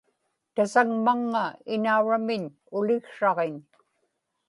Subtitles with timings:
[0.55, 2.43] tasagmaŋŋa inauramniñ
[2.77, 3.55] uliksraġiñ